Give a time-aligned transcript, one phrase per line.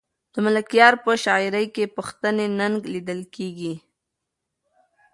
[0.33, 3.73] د ملکیار په شاعري کې پښتني ننګ لیدل کېږي.